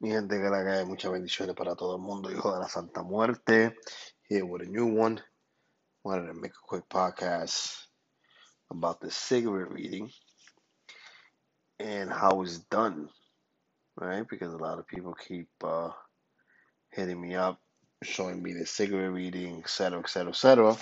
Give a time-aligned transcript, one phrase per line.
[0.00, 3.02] Mi gente que la cae, muchas bendiciones para todo el mundo, hijo de la Santa
[3.02, 3.76] Muerte.
[4.28, 5.22] Here with a new one.
[6.02, 7.86] Wanted to make a quick podcast
[8.70, 10.10] about the cigarette reading
[11.78, 13.08] and how it's done,
[13.96, 14.26] right?
[14.28, 15.90] Because a lot of people keep uh,
[16.90, 17.60] hitting me up,
[18.02, 20.76] showing me the cigarette reading, etc., etc., etc.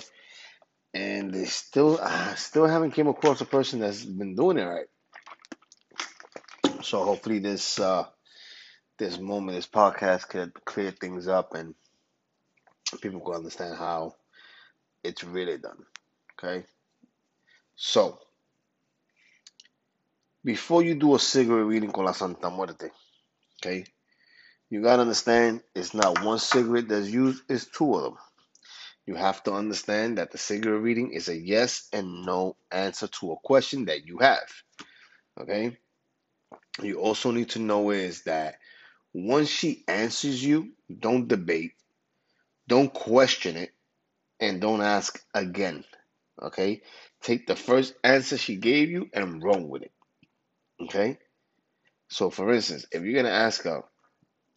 [0.93, 1.99] And they still,
[2.35, 4.87] still haven't came across a person that's been doing it right.
[6.81, 8.07] So hopefully this uh,
[8.97, 11.75] this moment, this podcast could clear things up and
[13.01, 14.15] people could understand how
[15.03, 15.85] it's really done.
[16.37, 16.65] Okay?
[17.75, 18.19] So,
[20.43, 22.91] before you do a cigarette reading con la Santa Muerte,
[23.61, 23.85] okay,
[24.69, 28.17] you gotta understand it's not one cigarette that's used, it's two of them.
[29.05, 33.33] You have to understand that the cigarette reading is a yes and no answer to
[33.33, 34.49] a question that you have.
[35.39, 35.77] Okay?
[36.81, 38.55] You also need to know is that
[39.13, 41.73] once she answers you, don't debate,
[42.67, 43.71] don't question it,
[44.39, 45.83] and don't ask again.
[46.41, 46.81] Okay?
[47.21, 49.91] Take the first answer she gave you and run with it.
[50.81, 51.17] Okay?
[52.09, 53.83] So, for instance, if you're going to ask her,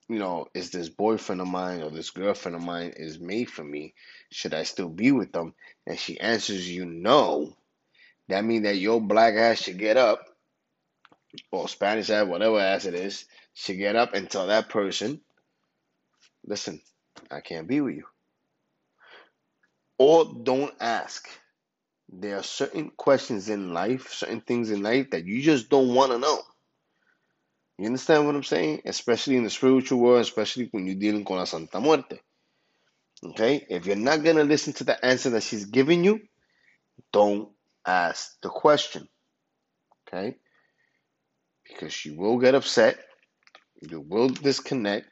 [0.09, 3.65] you know, is this boyfriend of mine or this girlfriend of mine is made for
[3.65, 3.95] me?
[4.31, 5.55] Should I still be with them?
[5.87, 7.57] And she answers you no,
[8.29, 10.25] that means that your black ass should get up,
[11.51, 15.21] or Spanish ass, whatever ass it is, should get up and tell that person,
[16.47, 16.81] listen,
[17.31, 18.05] I can't be with you.
[19.99, 21.29] Or don't ask.
[22.09, 26.13] There are certain questions in life, certain things in life that you just don't want
[26.13, 26.39] to know.
[27.79, 28.83] You understand what I'm saying?
[28.85, 32.21] Especially in the spiritual world, especially when you're dealing con la Santa Muerte.
[33.25, 33.67] Okay?
[33.69, 36.21] If you're not going to listen to the answer that she's giving you,
[37.13, 37.51] don't
[37.85, 39.09] ask the question.
[40.07, 40.37] Okay?
[41.69, 42.99] Because she will get upset
[43.81, 45.09] you will disconnect.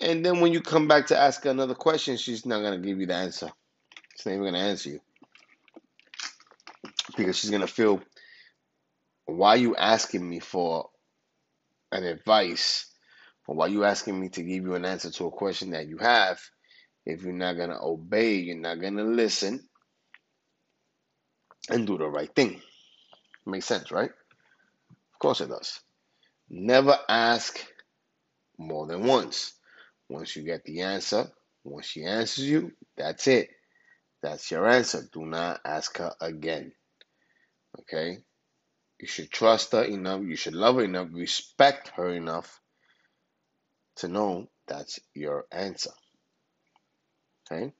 [0.00, 2.98] And then when you come back to ask another question, she's not going to give
[2.98, 3.50] you the answer.
[4.16, 5.00] She's not even going to answer you.
[7.16, 8.00] Because she's going to feel,
[9.26, 10.88] why are you asking me for
[11.92, 12.86] an advice?
[13.46, 15.88] Or why are you asking me to give you an answer to a question that
[15.88, 16.40] you have?
[17.04, 19.68] If you're not going to obey, you're not going to listen
[21.68, 22.60] and do the right thing.
[23.44, 24.10] Makes sense, right?
[25.22, 25.78] Course it does.
[26.50, 27.64] Never ask
[28.58, 29.52] more than once.
[30.08, 31.30] Once you get the answer,
[31.62, 33.48] once she answers you, that's it.
[34.20, 35.08] That's your answer.
[35.12, 36.72] Do not ask her again.
[37.78, 38.18] Okay?
[38.98, 40.22] You should trust her enough.
[40.22, 41.06] You should love her enough.
[41.12, 42.60] Respect her enough
[43.98, 45.92] to know that's your answer.
[47.46, 47.72] Okay?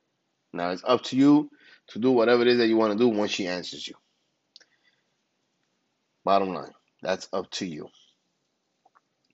[0.53, 1.51] Now it's up to you
[1.89, 3.95] to do whatever it is that you want to do once she answers you.
[6.25, 6.71] Bottom line,
[7.03, 7.89] that's up to you.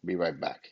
[0.05, 0.69] Be right back.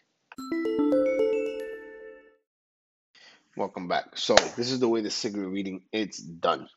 [3.57, 4.17] Welcome back.
[4.17, 6.69] So this is the way the cigarette reading it's done.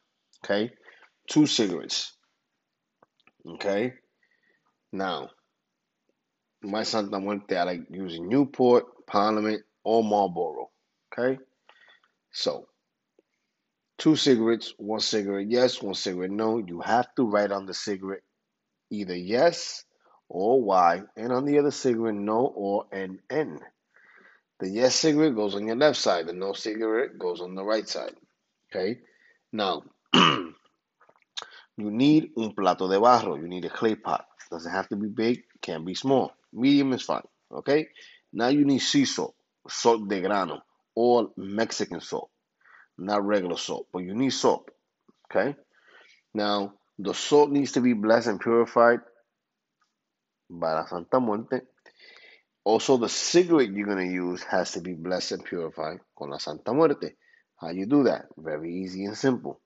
[0.43, 0.71] Okay,
[1.27, 2.13] two cigarettes.
[3.45, 3.93] Okay,
[4.91, 5.29] now
[6.61, 10.69] my Santa Muerte I like using Newport, Parliament, or Marlboro.
[11.13, 11.37] Okay,
[12.31, 12.67] so
[13.97, 16.57] two cigarettes, one cigarette yes, one cigarette no.
[16.57, 18.23] You have to write on the cigarette
[18.89, 19.83] either yes
[20.29, 23.59] or Y, and on the other cigarette, no or NN.
[24.59, 27.87] The yes cigarette goes on your left side, the no cigarette goes on the right
[27.87, 28.13] side.
[28.71, 28.99] Okay?
[29.51, 30.53] Now, you
[31.77, 34.25] need un plato de barro, you need a clay pot.
[34.51, 36.31] Doesn't have to be big, can be small.
[36.53, 37.27] Medium is fine.
[37.51, 37.87] Okay?
[38.33, 39.35] Now you need sea salt,
[39.67, 40.61] salt de grano,
[40.95, 42.29] or Mexican salt.
[42.97, 44.69] Not regular salt, but you need salt.
[45.31, 45.55] Okay?
[46.33, 48.99] Now, the salt needs to be blessed and purified
[50.49, 51.61] by la Santa Muerte.
[52.63, 56.37] Also, the cigarette you're going to use has to be blessed and purified con la
[56.37, 57.15] Santa Muerte.
[57.57, 58.25] How you do that?
[58.37, 59.61] Very easy and simple.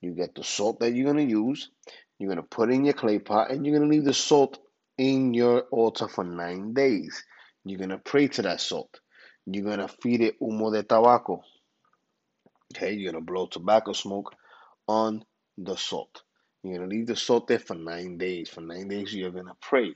[0.00, 1.70] You get the salt that you're going to use,
[2.18, 4.58] you're going to put in your clay pot, and you're going to leave the salt
[4.98, 7.24] in your altar for nine days.
[7.64, 9.00] You're going to pray to that salt.
[9.46, 11.42] You're going to feed it humo de tabaco.
[12.74, 14.34] Okay, you're going to blow tobacco smoke
[14.88, 15.24] on
[15.58, 16.22] the salt.
[16.62, 18.48] You're going to leave the salt there for nine days.
[18.48, 19.94] For nine days, you're going to pray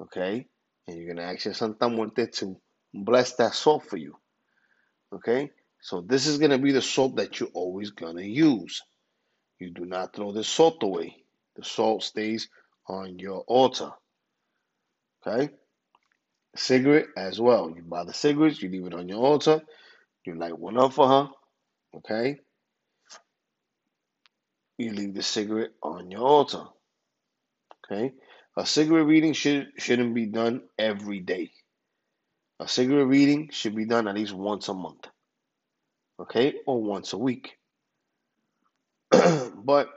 [0.00, 0.46] okay?
[0.86, 2.60] And you're going to ask your Santa Muerte to
[2.94, 4.16] bless that salt for you,
[5.14, 5.50] okay?
[5.80, 8.82] So this is going to be the salt that you're always going to use.
[9.58, 11.16] You do not throw the salt away.
[11.56, 12.48] The salt stays
[12.88, 13.90] on your altar,
[15.26, 15.50] okay?
[16.56, 17.72] Cigarette as well.
[17.74, 19.62] You buy the cigarettes, you leave it on your altar.
[20.24, 21.28] You light one up for her,
[21.96, 22.38] okay?
[24.76, 26.64] You leave the cigarette on your altar,
[27.84, 28.12] okay?
[28.58, 31.52] A cigarette reading should shouldn't be done every day.
[32.58, 35.06] A cigarette reading should be done at least once a month,
[36.18, 37.56] okay, or once a week.
[39.12, 39.88] but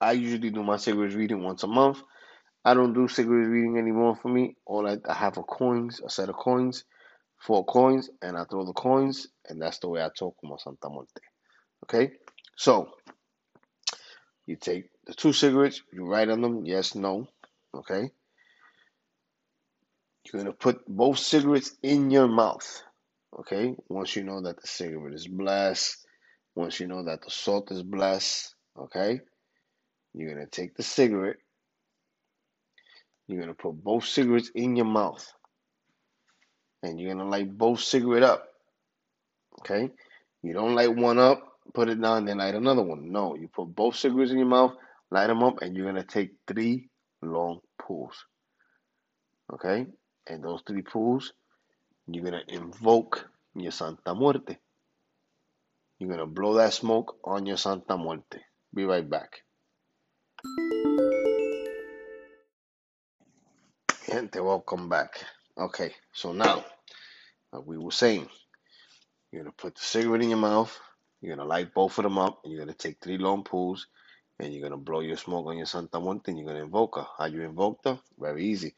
[0.00, 2.02] I usually do my cigarette reading once a month.
[2.64, 4.56] I don't do cigarette reading anymore for me.
[4.66, 6.86] All I, I have a coins, a set of coins,
[7.40, 10.56] four coins, and I throw the coins, and that's the way I talk with my
[10.58, 11.22] Santa Muerte.
[11.84, 12.14] Okay,
[12.56, 12.88] so
[14.44, 17.26] you take the two cigarettes, you write on them yes, no.
[17.74, 18.10] Okay,
[20.24, 22.82] you're gonna put both cigarettes in your mouth.
[23.40, 26.06] Okay, once you know that the cigarette is blessed,
[26.54, 29.20] once you know that the salt is blessed, okay,
[30.14, 31.36] you're gonna take the cigarette,
[33.26, 35.26] you're gonna put both cigarettes in your mouth,
[36.82, 38.48] and you're gonna light both cigarette up.
[39.60, 39.90] Okay,
[40.42, 41.42] you don't light one up,
[41.74, 43.10] put it down, then light another one.
[43.10, 44.74] No, you put both cigarettes in your mouth,
[45.10, 46.88] light them up, and you're gonna take three
[47.22, 48.24] long pulls.
[49.52, 49.86] Okay,
[50.26, 51.32] and those three pulls,
[52.06, 54.58] you're gonna invoke your Santa Muerte.
[55.98, 58.40] You're gonna blow that smoke on your Santa Muerte.
[58.74, 59.42] Be right back.
[64.06, 65.24] Gente, welcome back.
[65.58, 66.64] Okay, so now,
[67.52, 68.28] like we were saying,
[69.32, 70.78] you're gonna put the cigarette in your mouth,
[71.20, 73.86] you're gonna light both of them up, and you're gonna take three long pulls,
[74.38, 77.06] and you're gonna blow your smoke on your Santa Muerte, and you're gonna invoke her.
[77.18, 77.98] How you invoke her?
[78.18, 78.74] Very easy.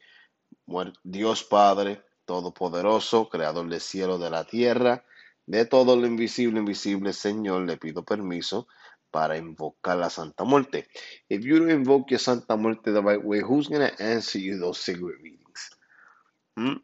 [1.05, 5.05] Dios Padre, Todopoderoso, Creador del cielo, de la tierra,
[5.47, 8.69] de todo lo invisible, invisible, Señor, le pido permiso
[9.11, 10.87] para invocar la Santa Muerte.
[11.29, 14.79] If you don't invoke your Santa Muerte the right way, who's to answer you those
[14.79, 15.71] cigarette readings?
[16.57, 16.79] Hmm?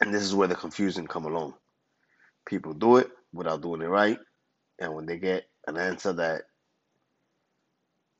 [0.00, 1.54] And this is where the confusion come along.
[2.44, 4.18] People do it without doing it right,
[4.78, 6.42] and when they get an answer that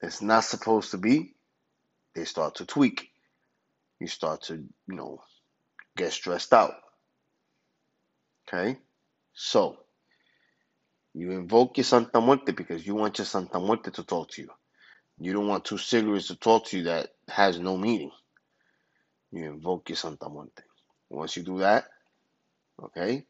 [0.03, 1.35] it's not supposed to be,
[2.15, 3.11] they start to tweak.
[4.01, 5.21] You start to, you know,
[5.97, 6.75] get stressed out.
[8.49, 8.79] Okay?
[9.35, 9.79] So,
[11.15, 14.51] you invoke your Santa Muerte because you want your Santa Muerte to talk to you.
[15.19, 18.11] You don't want two cigarettes to talk to you that has no meaning.
[19.33, 20.63] You invoke your Santa Muerte.
[21.09, 21.87] Once you do that,
[22.83, 23.25] okay,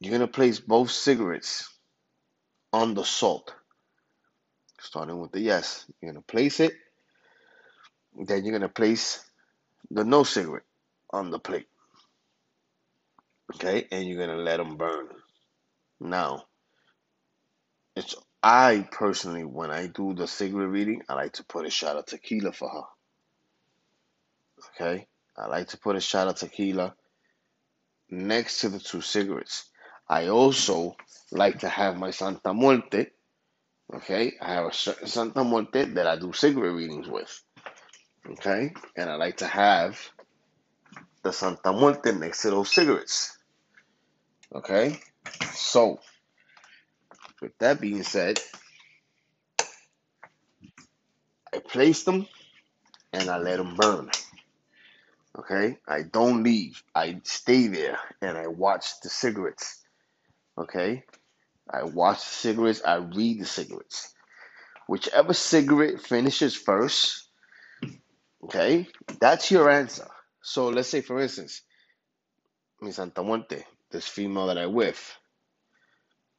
[0.00, 1.68] you're going to place both cigarettes
[2.72, 3.54] on the salt.
[4.80, 5.84] Starting with the yes.
[6.00, 6.72] You're going to place it.
[8.14, 9.24] Then you're going to place
[9.90, 10.64] the no cigarette
[11.10, 11.68] on the plate.
[13.54, 15.08] Okay, and you're going to let them burn.
[16.00, 16.44] Now,
[17.96, 21.96] it's I personally, when I do the cigarette reading, I like to put a shot
[21.96, 22.82] of tequila for her.
[24.74, 26.94] Okay, I like to put a shot of tequila
[28.10, 29.68] next to the two cigarettes.
[30.08, 30.96] I also
[31.32, 33.06] like to have my Santa Muerte.
[33.94, 37.42] Okay, I have a certain Santa Muerte that I do cigarette readings with.
[38.30, 39.98] Okay, and I like to have
[41.22, 43.38] the Santa Muerte next to those cigarettes.
[44.54, 45.00] Okay,
[45.54, 46.00] so
[47.40, 48.40] with that being said,
[51.52, 52.26] I place them
[53.12, 54.10] and I let them burn.
[55.38, 56.82] Okay, I don't leave.
[56.94, 59.82] I stay there and I watch the cigarettes.
[60.58, 61.04] Okay,
[61.70, 62.82] I watch the cigarettes.
[62.84, 64.14] I read the cigarettes.
[64.86, 67.28] Whichever cigarette finishes first,
[68.44, 68.88] okay,
[69.20, 70.08] that's your answer.
[70.42, 71.62] So let's say, for instance,
[72.80, 75.18] mi Santa Muerte, this female that I with,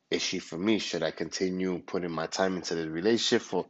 [0.09, 0.79] is she for me?
[0.79, 3.67] Should I continue putting my time into the relationship for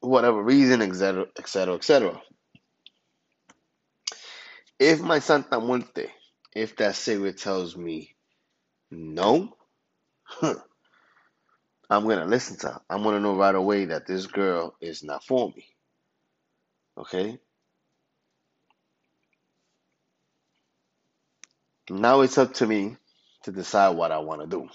[0.00, 2.20] whatever reason, etc., etc., etc.?
[4.78, 6.08] If my Santa Muerte,
[6.54, 8.14] if that cigarette tells me
[8.90, 9.56] no,
[10.24, 10.56] huh,
[11.90, 12.80] I'm gonna listen to her.
[12.90, 15.66] I'm gonna know right away that this girl is not for me.
[16.98, 17.38] Okay?
[21.90, 22.96] Now it's up to me
[23.44, 24.68] to decide what I want to do.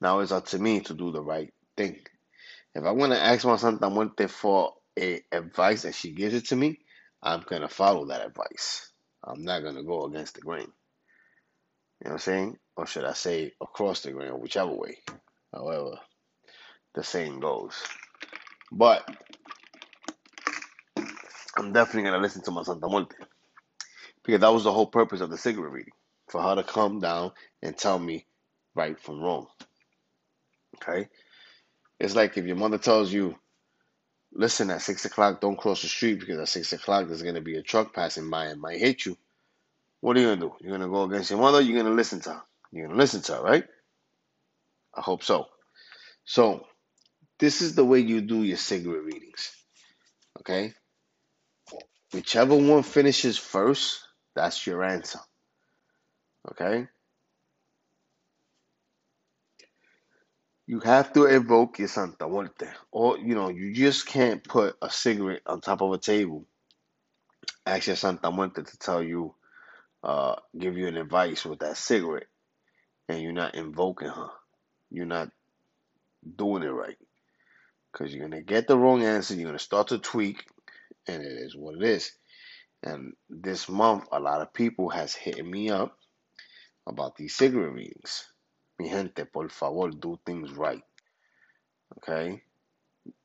[0.00, 2.00] Now it's up to me to do the right thing.
[2.74, 6.46] If I want to ask my Santa Muerte for a advice and she gives it
[6.46, 6.80] to me,
[7.22, 8.90] I'm gonna follow that advice.
[9.24, 10.62] I'm not gonna go against the grain.
[12.02, 12.58] You know what I'm saying?
[12.78, 14.98] Or should I say across the or whichever way.
[15.52, 15.98] However,
[16.94, 17.74] the same goes.
[18.70, 19.04] But
[21.56, 23.16] I'm definitely gonna listen to my Santa Muerte.
[24.24, 25.92] Because that was the whole purpose of the cigarette reading.
[26.28, 27.32] For her to come down
[27.62, 28.26] and tell me
[28.76, 29.48] right from wrong.
[30.76, 31.08] Okay?
[31.98, 33.34] It's like if your mother tells you,
[34.32, 37.56] listen, at six o'clock, don't cross the street because at six o'clock there's gonna be
[37.56, 39.16] a truck passing by and might hit you.
[39.98, 40.54] What are you gonna do?
[40.60, 42.42] You're gonna go against your mother, you're gonna listen to her.
[42.70, 43.64] You're gonna listen to her, right?
[44.94, 45.46] I hope so.
[46.24, 46.66] So
[47.38, 49.52] this is the way you do your cigarette readings.
[50.40, 50.74] Okay?
[52.12, 54.00] Whichever one finishes first,
[54.34, 55.20] that's your answer.
[56.50, 56.88] Okay?
[60.66, 62.68] You have to evoke your Santa Muerte.
[62.90, 66.44] Or, you know, you just can't put a cigarette on top of a table,
[67.64, 69.34] ask your Santa Muerte to tell you,
[70.02, 72.26] uh, give you an advice with that cigarette,
[73.08, 74.30] and you're not invoking her.
[74.90, 75.30] You're not
[76.36, 76.96] doing it right.
[77.92, 79.34] Because you're going to get the wrong answer.
[79.34, 80.44] You're going to start to tweak,
[81.06, 82.12] and it is what it is.
[82.82, 85.96] And this month, a lot of people has hit me up
[86.86, 88.26] about these cigarette readings.
[88.78, 90.82] Mi gente, por favor, do things right.
[91.96, 92.42] Okay?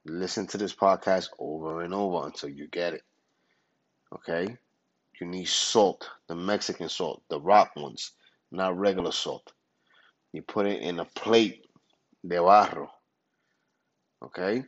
[0.06, 3.04] Listen to this podcast over and over until you get it.
[4.16, 4.58] Okay?
[5.20, 8.12] You need salt, the Mexican salt, the rock ones,
[8.52, 9.52] not regular salt.
[10.34, 11.64] You put it in a plate
[12.28, 12.90] de barro.
[14.24, 14.64] Okay?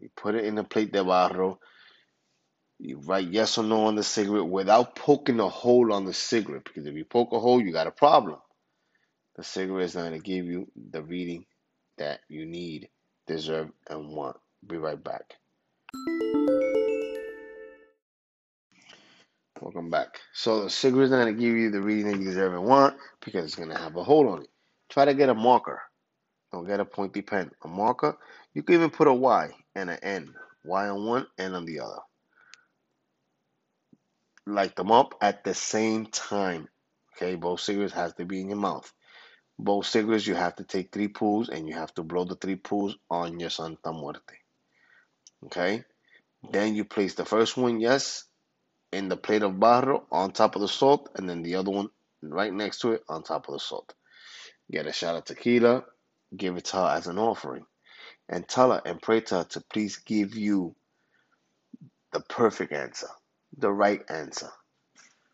[0.00, 1.58] You put it in a plate de barro.
[2.80, 6.64] You write yes or no on the cigarette without poking a hole on the cigarette.
[6.64, 8.38] Because if you poke a hole, you got a problem.
[9.36, 11.44] The cigarette is not going to give you the reading
[11.98, 12.88] that you need,
[13.26, 14.36] deserve, and want.
[14.66, 15.34] Be right back.
[19.60, 20.20] Welcome back.
[20.32, 22.64] So the cigarette is not going to give you the reading that you deserve and
[22.64, 24.48] want because it's going to have a hole on it.
[24.88, 25.80] Try to get a marker.
[26.52, 27.50] Don't get a pointy pen.
[27.62, 28.16] A marker.
[28.54, 30.34] You can even put a Y and an N.
[30.64, 32.00] Y on one, N on the other.
[34.46, 36.68] Light them up at the same time.
[37.16, 38.90] Okay, both cigarettes has to be in your mouth.
[39.58, 42.56] Both cigarettes you have to take three pulls and you have to blow the three
[42.56, 44.36] pulls on your Santa Muerte.
[45.46, 45.84] Okay?
[46.50, 48.24] Then you place the first one, yes,
[48.92, 51.88] in the plate of barro on top of the salt, and then the other one
[52.22, 53.94] right next to it on top of the salt.
[54.70, 55.84] Get a shot of tequila,
[56.36, 57.64] give it to her as an offering,
[58.28, 60.74] and tell her and pray to her to please give you
[62.12, 63.08] the perfect answer,
[63.56, 64.50] the right answer.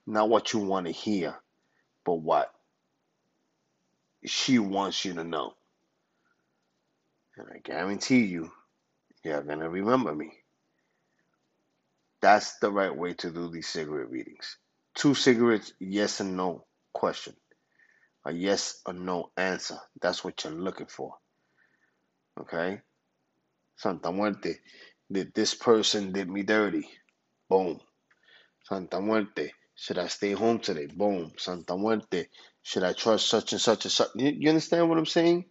[0.06, 1.36] Not what you want to hear,
[2.04, 2.50] but what
[4.24, 5.54] she wants you to know.
[7.36, 8.50] And I guarantee you,
[9.24, 10.32] you're going to remember me.
[12.22, 14.58] That's the right way to do these cigarette readings.
[14.94, 17.34] Two cigarettes, yes and no question.
[18.26, 19.78] A yes or no answer.
[20.00, 21.14] That's what you're looking for.
[22.40, 22.81] Okay?
[23.76, 24.57] Santa Muerte.
[25.11, 26.88] Did this person did me dirty?
[27.49, 27.81] Boom.
[28.64, 29.52] Santa Muerte.
[29.76, 30.87] Should I stay home today?
[30.87, 31.33] Boom.
[31.37, 32.26] Santa Muerte.
[32.62, 34.09] Should I trust such and such and such?
[34.16, 35.47] You, understand what I'm saying?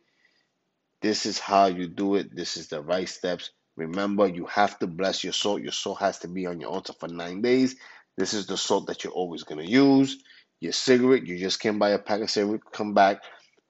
[1.02, 2.36] This is how you do it.
[2.36, 3.52] This is the right steps.
[3.76, 5.62] Remember, you have to bless your salt.
[5.62, 7.76] Your salt has to be on your altar for nine days.
[8.18, 10.18] This is the salt that you're always going to use.
[10.64, 13.22] Your cigarette, you just can't buy a pack of cigarette, come back,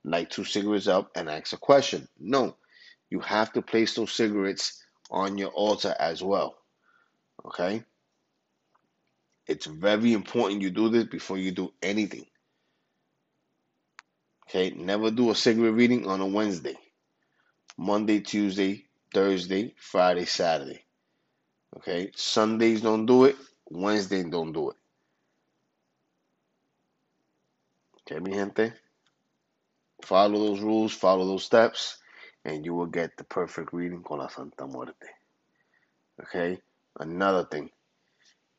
[0.03, 2.07] light two cigarettes up, and ask a question.
[2.19, 2.55] No,
[3.09, 6.55] you have to place those cigarettes on your altar as well.
[7.43, 7.83] Okay?
[9.47, 12.27] It's very important you do this before you do anything.
[14.47, 14.69] Okay?
[14.77, 16.75] Never do a cigarette reading on a Wednesday.
[17.75, 20.83] Monday, Tuesday, Thursday, Friday, Saturday.
[21.75, 22.11] Okay?
[22.15, 23.35] Sundays don't do it.
[23.67, 24.75] Wednesday don't do it.
[28.05, 28.73] Okay, mi gente?
[30.03, 31.97] Follow those rules, follow those steps,
[32.43, 35.07] and you will get the perfect reading con la Santa Muerte.
[36.21, 36.59] Okay?
[36.99, 37.69] Another thing.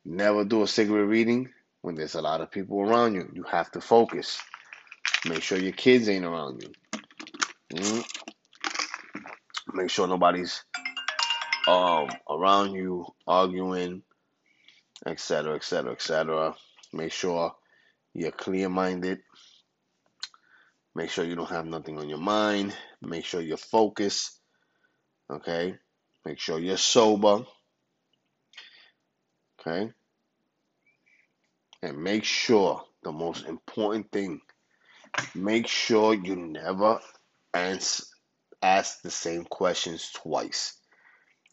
[0.04, 1.50] Never do a cigarette reading
[1.82, 3.30] when there's a lot of people around you.
[3.34, 4.40] You have to focus.
[5.26, 6.72] Make sure your kids ain't around you.
[7.74, 8.00] Mm-hmm.
[9.76, 10.64] Make sure nobody's
[11.68, 14.02] um, around you arguing,
[15.06, 16.54] etc., etc., etc.
[16.92, 17.54] Make sure
[18.14, 19.18] you're clear minded.
[20.94, 22.74] Make sure you don't have nothing on your mind.
[23.02, 24.38] Make sure you're focused.
[25.28, 25.74] Okay?
[26.24, 27.44] Make sure you're sober.
[29.60, 29.90] Okay?
[31.82, 34.40] And make sure the most important thing
[35.34, 37.00] make sure you never
[37.52, 38.04] answer,
[38.62, 40.74] ask the same questions twice.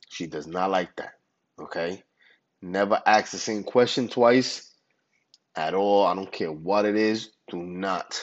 [0.09, 1.13] She does not like that.
[1.59, 2.03] Okay?
[2.61, 4.70] Never ask the same question twice
[5.55, 6.05] at all.
[6.05, 7.31] I don't care what it is.
[7.49, 8.21] Do not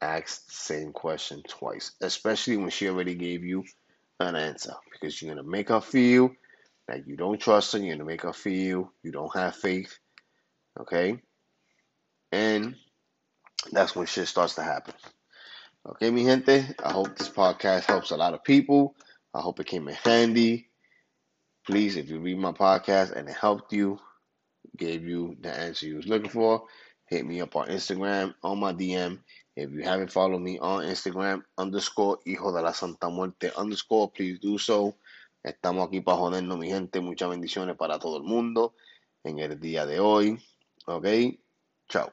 [0.00, 3.64] ask the same question twice, especially when she already gave you
[4.18, 6.30] an answer, because you're going to make her feel
[6.88, 7.78] that you don't trust her.
[7.78, 9.98] You're going to make her feel you don't have faith.
[10.78, 11.20] Okay?
[12.32, 12.76] And
[13.72, 14.94] that's when shit starts to happen.
[15.88, 16.74] Okay, mi gente.
[16.84, 18.94] I hope this podcast helps a lot of people.
[19.32, 20.68] I hope it came in handy.
[21.66, 23.98] Please, if you read my podcast and it helped you,
[24.76, 26.64] gave you the answer you was looking for,
[27.06, 29.18] hit me up on Instagram, on my DM.
[29.56, 34.38] If you haven't followed me on Instagram, underscore hijo de la Santa Muerte underscore, please
[34.38, 34.94] do so.
[35.44, 37.00] Estamos aquí para jodernos, mi gente.
[37.00, 38.74] Muchas bendiciones para todo el mundo.
[39.24, 40.38] en el día de hoy.
[40.86, 41.06] Ok,
[41.88, 42.12] chao.